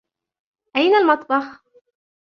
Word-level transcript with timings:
أين 0.75 0.95
المطبخ؟ 0.95 1.63